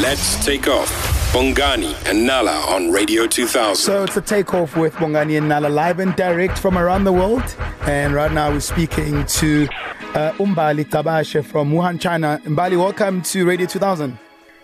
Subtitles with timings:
[0.00, 0.90] Let's take off.
[1.32, 3.76] Bongani and Nala on Radio 2000.
[3.76, 7.42] So it's a takeoff with Bongani and Nala live and direct from around the world.
[7.82, 9.66] And right now we're speaking to
[10.14, 12.40] uh, Umbali Gcabashe from Wuhan, China.
[12.44, 14.18] Umbali, welcome to Radio 2000.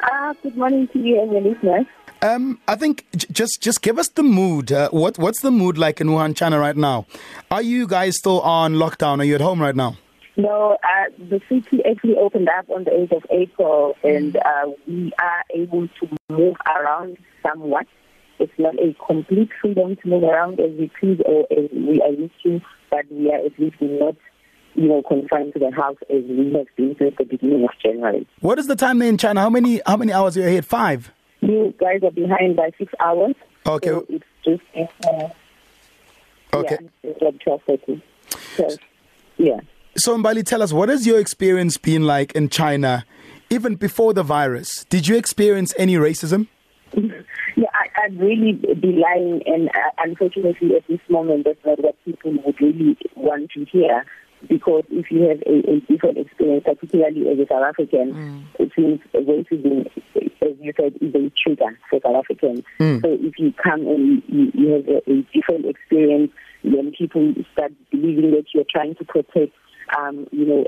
[0.00, 1.86] Uh, good morning to you and your listeners.
[2.22, 4.72] Um, I think j- just just give us the mood.
[4.72, 7.06] Uh, what what's the mood like in Wuhan, China right now?
[7.50, 9.20] Are you guys still on lockdown?
[9.20, 9.96] Are you at home right now?
[10.38, 15.12] No, uh, the city actually opened up on the 8th of April, and uh, we
[15.20, 17.86] are able to move around somewhat.
[18.38, 22.12] It's not a complete freedom to move around as we please or as we are
[22.12, 24.14] used to, but we are at least not,
[24.74, 28.24] you know, confined to the house as we have been since the beginning of January.
[28.38, 29.40] What is the time there in China?
[29.40, 30.64] How many how many hours are you ahead?
[30.64, 31.10] Five.
[31.40, 33.34] You guys are behind by six hours.
[33.66, 33.88] Okay.
[33.88, 34.62] So it's just
[35.04, 35.28] uh,
[36.54, 36.78] Okay.
[36.80, 38.02] Yeah, it's like twelve thirty.
[38.56, 38.68] So,
[39.36, 39.60] yeah.
[39.98, 43.04] So Mbali, tell us what has your experience been like in China,
[43.50, 44.84] even before the virus?
[44.88, 46.46] Did you experience any racism?
[47.56, 51.96] Yeah, I, I'd really be lying, and uh, unfortunately, at this moment, that's not what
[52.04, 54.06] people would really want to hear.
[54.48, 58.44] Because if you have a, a different experience, particularly as a South African, mm.
[58.60, 62.62] it seems racism, as you said, is a trigger for South Africans.
[62.78, 63.02] Mm.
[63.02, 66.30] So if you come and you, you have a, a different experience,
[66.62, 69.52] then people start believing that you're trying to protect,
[69.96, 70.66] um, you know,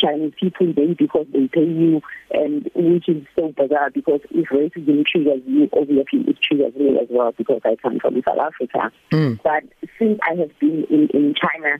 [0.00, 2.00] Chinese people maybe because they pay you,
[2.32, 7.08] and which is so bizarre because if racism triggers you, obviously it triggers me as
[7.10, 8.90] well because I come from South Africa.
[9.12, 9.40] Mm.
[9.42, 9.64] But
[9.98, 11.78] since I have been in, in China,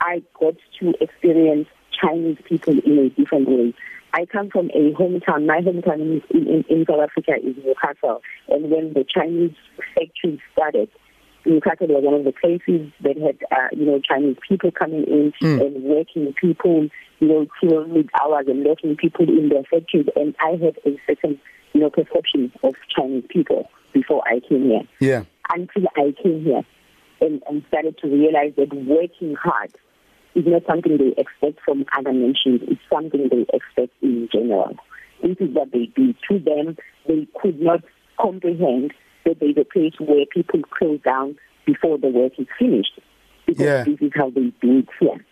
[0.00, 1.68] I got to experience
[2.00, 3.74] Chinese people in a different way.
[4.14, 5.46] I come from a hometown.
[5.46, 8.22] My hometown in, in, in South Africa is Newcastle.
[8.48, 9.54] And when the Chinese
[9.94, 10.88] factory started,
[11.48, 15.32] Newcastle was one of the places that had, uh, you know, Chinese people coming in
[15.42, 15.60] mm.
[15.64, 16.88] and working people,
[17.20, 20.08] you know, till mid hours and working people in their factories.
[20.14, 21.40] And I had a certain,
[21.72, 24.82] you know, perception of Chinese people before I came here.
[25.00, 25.24] Yeah.
[25.48, 26.62] Until I came here
[27.22, 29.72] and, and started to realize that working hard
[30.34, 32.60] is not something they expect from other nations.
[32.68, 34.76] It's something they expect in general.
[35.22, 36.14] This is what they do.
[36.28, 37.80] To them, they could not
[38.20, 38.92] comprehend
[39.28, 42.98] that there's a place where people close down before the work is finished.
[43.46, 43.84] Because yeah.
[43.84, 45.24] this is how they do it here.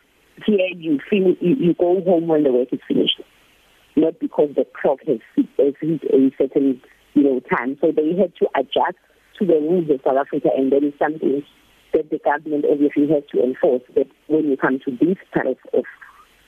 [0.44, 3.20] Here, you, finish, you, you go home when the work is finished,
[3.96, 6.80] not because the clock has, has hit a certain
[7.14, 7.78] you know, time.
[7.80, 9.00] So they had to adjust
[9.38, 11.42] to the rules of South Africa, and that is something
[11.94, 15.56] that the government obviously has to enforce that when you come to this part of,
[15.72, 15.84] of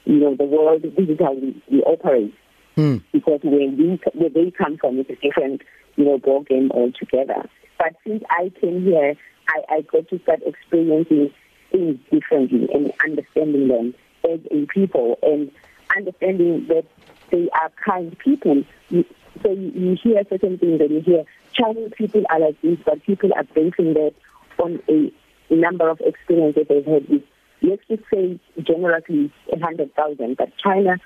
[0.04, 2.34] you know, the world, this is how we, we operate.
[2.76, 3.02] Mm.
[3.12, 5.62] Because when, we, where they come from, it's a different,
[5.98, 7.48] you know, ball game altogether.
[7.76, 9.14] But since I came here,
[9.48, 11.30] I, I got to start experiencing
[11.70, 13.94] things differently and understanding them
[14.24, 15.50] as a people and
[15.94, 16.84] understanding that
[17.30, 18.64] they are kind people.
[18.90, 23.02] So you, you hear certain things and you hear Chinese people are like this, but
[23.02, 24.14] people are basing that
[24.58, 25.12] on a
[25.54, 27.22] number of experiences they've had with,
[27.62, 30.96] let's just say generously 100,000, but China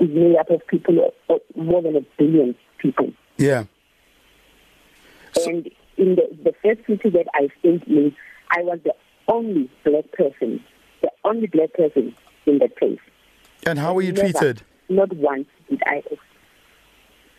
[0.00, 3.12] is made up of people, of more than a billion people.
[3.36, 3.64] Yeah.
[5.46, 8.14] And in the, the first city that I stayed in,
[8.50, 8.94] I was the
[9.28, 10.62] only black person,
[11.02, 12.14] the only black person
[12.46, 12.98] in that place.
[13.66, 14.62] And how were you Never, treated?
[14.88, 16.02] Not once did I,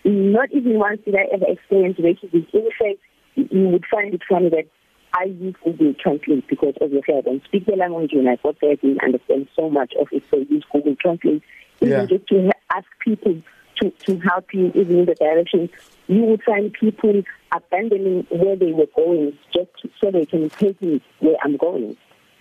[0.06, 2.48] not even once did I ever experience racism.
[2.54, 3.00] In fact,
[3.36, 4.68] you would find it funny that
[5.14, 8.76] I use Google Translate because obviously I don't speak the language and I thought I
[8.76, 10.24] didn't understand so much of it.
[10.32, 11.44] So I use Google Translate
[11.82, 12.06] even yeah.
[12.06, 13.42] just to ask people
[13.82, 15.70] to, to help you even in the direction.
[16.08, 19.70] You would find people abandoning where they were going just
[20.00, 21.98] so they can take me where I'm going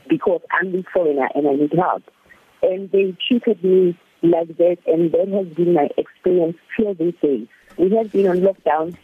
[0.09, 2.05] because I'm the foreigner and I need help.
[2.63, 7.49] And they treated me like that and that has been my experience till this day.
[7.79, 8.97] We have been on lockdown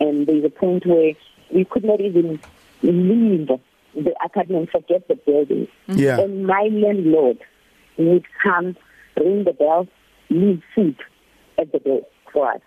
[0.00, 1.12] and there's a point where
[1.52, 2.40] we could not even
[2.82, 3.48] leave
[3.94, 5.68] the apartment, forget the building.
[5.88, 5.98] Mm-hmm.
[5.98, 6.20] Yeah.
[6.20, 7.38] And my landlord
[7.98, 8.76] would come,
[9.16, 9.86] ring the bell,
[10.30, 10.96] leave food
[11.58, 12.02] at the door
[12.32, 12.60] for us.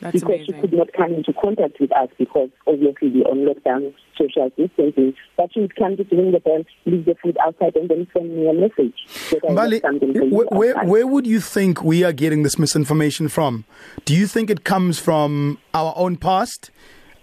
[0.00, 0.54] That's because amazing.
[0.54, 5.12] she could not come into contact with us because obviously we're on lockdown, social distancing.
[5.36, 8.30] But she would come to ring the bell, leave the food outside, and then send
[8.30, 8.94] me a message.
[9.42, 13.64] Mbali, where, where, where would you think we are getting this misinformation from?
[14.04, 16.70] Do you think it comes from our own past?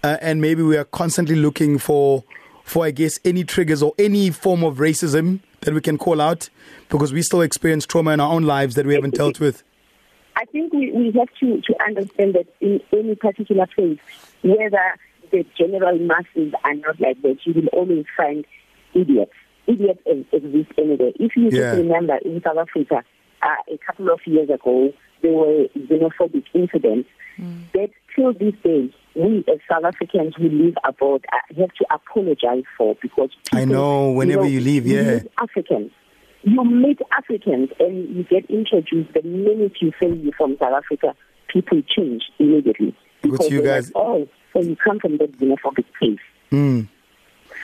[0.06, 2.24] uh, and maybe we are constantly looking for
[2.62, 6.48] for I guess any triggers or any form of racism that we can call out
[6.88, 9.62] because we still experience trauma in our own lives that we haven't dealt with.
[10.36, 13.98] I think we, we have to, to understand that in any particular place,
[14.42, 14.94] whether
[15.32, 18.44] the general masses are not like that, you will always find
[18.94, 19.32] idiots.
[19.66, 21.12] Idiots exist anywhere.
[21.16, 21.50] If you Yeah.
[21.50, 23.02] just remember in South Africa,
[23.42, 24.92] uh, a couple of years ago,
[25.22, 27.08] there were xenophobic incidents,
[27.38, 27.72] mm.
[27.72, 32.64] that till this day, we as South Africans who live abroad uh, have to apologize
[32.76, 35.90] for because people, I know whenever you, know, you leave, yeah, Africans.
[36.46, 39.12] You meet Africans and you get introduced.
[39.12, 41.16] The minute you say you're from South Africa,
[41.48, 42.96] people change immediately.
[43.20, 46.20] Because you guys, like, oh, so you come from that xenophobic place.
[46.52, 46.86] Mm.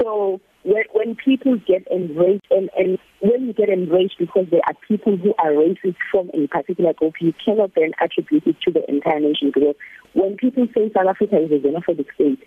[0.01, 4.75] So when, when people get embraced, and, and when you get embraced because there are
[4.89, 8.85] people who are racist from a particular group, you cannot then attribute it to the
[8.91, 9.53] entire nation.
[9.55, 9.77] Because
[10.15, 12.43] when people say South Africa is a xenophobic state,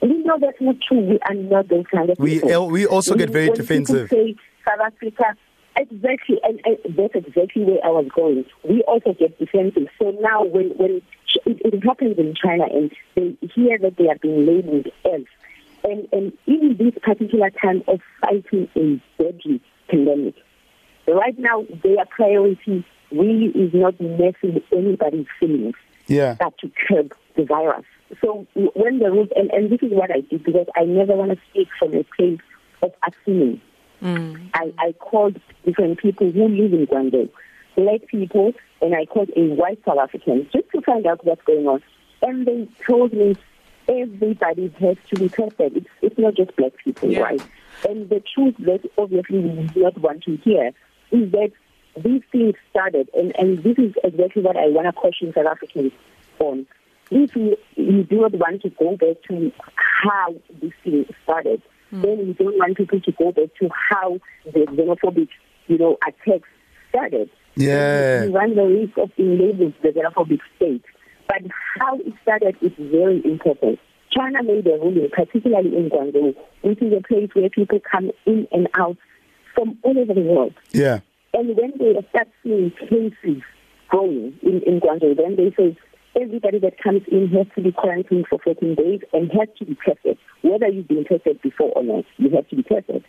[0.00, 1.00] we know that's not true.
[1.00, 2.70] We are not those kind of we, people.
[2.70, 4.08] We also when, get very defensive.
[4.08, 4.34] Say
[4.66, 5.36] South Africa
[5.76, 8.44] Exactly, and, and, that's exactly where I was going.
[8.62, 9.88] We also get defensive.
[10.00, 11.02] So now, when when
[11.46, 15.22] it, it happens in China, and they hear that they are being labeled as
[15.84, 20.34] and, and in this particular time of fighting a deadly pandemic,
[21.06, 25.74] right now their priority really is not messing with anybody's feelings,
[26.06, 26.36] yeah.
[26.38, 27.84] but to curb the virus.
[28.20, 31.32] So when the rules, and, and this is what I did because I never want
[31.32, 32.40] to speak from a place
[32.82, 33.60] of assuming.
[34.04, 34.50] Mm.
[34.52, 37.30] I, I called different people who live in Guangdong,
[37.74, 38.52] black people,
[38.82, 41.82] and I called a white South African just to find out what's going on.
[42.20, 43.34] And they told me
[43.88, 45.76] everybody has to be tested.
[45.78, 47.20] It's, it's not just black people, yeah.
[47.20, 47.42] right?
[47.88, 50.72] And the truth that obviously we do not want to hear
[51.10, 51.52] is that
[51.96, 55.92] these things started, and, and this is exactly what I want to question South Africans
[56.38, 56.66] on.
[57.10, 61.62] If you, you do not want to go back to how this thing started,
[61.94, 62.02] mm.
[62.02, 65.28] then we don't want people to go back to how the xenophobic,
[65.66, 66.48] you know, attacks
[66.90, 67.30] started.
[67.56, 68.24] Yeah.
[68.24, 70.84] You run the risk of enabling the xenophobic state.
[71.28, 71.42] But
[71.78, 73.78] how it started is very important.
[74.10, 78.46] China made a ruling, particularly in Guangdong, which is a place where people come in
[78.52, 78.96] and out
[79.54, 80.54] from all over the world.
[80.72, 81.00] Yeah.
[81.32, 83.42] And when they start seeing cases
[83.88, 85.76] growing in, in Guangdong, then they say
[86.20, 89.76] everybody that comes in has to be quarantined for 14 days and has to be
[89.84, 90.18] tested.
[90.42, 93.04] Whether you've been tested before or not, you have to be tested.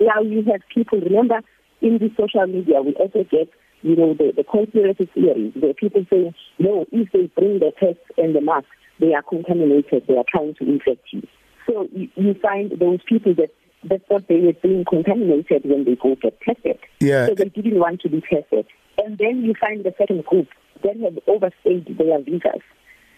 [0.00, 1.40] Now you have people, remember,
[1.80, 3.48] in the social media, we also get
[3.82, 8.02] you know, the, the conspiracy theories where people say, no, if they bring the tests
[8.16, 8.66] and the mask,
[9.00, 11.22] they are contaminated, they are trying to infect you.
[11.66, 13.50] So you, you find those people that
[13.84, 16.80] that thought they were being contaminated when they go get tested.
[16.98, 17.26] Yeah.
[17.26, 18.66] So they didn't want to be tested.
[18.98, 20.48] And then you find the second group
[20.82, 22.62] that have overstayed their visas.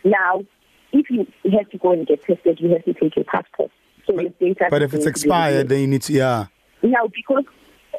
[0.04, 0.42] Now,
[0.92, 3.70] if you have to go and get tested, you have to take your passport.
[4.06, 6.46] So but, but if it's expired, then you need to, yeah.
[6.82, 7.44] Now, because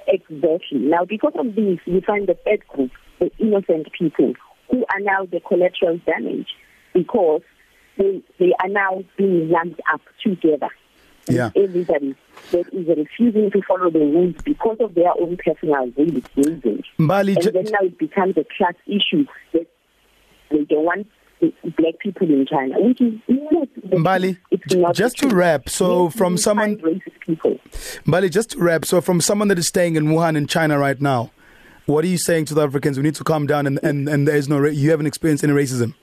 [0.08, 0.80] Exactly.
[0.80, 4.34] Now, because of this, you find the third group, the innocent people,
[4.70, 6.48] who are now the collateral damage
[6.94, 7.42] because
[7.98, 10.70] they, they are now being lumped up together.
[11.36, 11.52] Yeah.
[11.56, 12.16] Everybody
[12.52, 16.86] that is refusing to follow the rules because of their own personal reasons.
[17.00, 19.68] Mbali, and then now it becomes a class issue that
[20.50, 21.08] they don't want
[21.42, 24.38] black people in China, which is not Mbali.
[24.94, 26.78] just to wrap, so from someone.
[26.78, 31.00] Mbali, just to wrap, so from someone that is staying in Wuhan in China right
[31.02, 31.32] now,
[31.86, 32.98] what are you saying to the Africans?
[32.98, 35.54] We need to calm down, and and, and there is no you haven't experienced any
[35.54, 35.96] racism.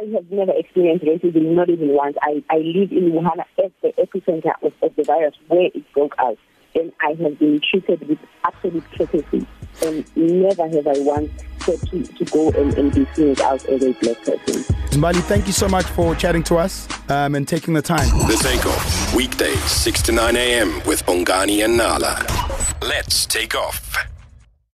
[0.00, 2.16] I have never experienced racism, not even once.
[2.22, 6.14] I, I live in Wuhan at the epicenter of, of the virus where it broke
[6.18, 6.38] out,
[6.74, 9.46] and I have been treated with absolute courtesy,
[9.82, 11.30] and never have I once
[11.66, 14.62] to, to go and, and be seen out as a black person.
[14.92, 18.08] Mbali, thank you so much for chatting to us um, and taking the time.
[18.26, 20.80] The Takeoff, weekdays, 6 to 9 a.m.
[20.86, 22.24] with Bongani and Nala.
[22.80, 24.09] Let's take off.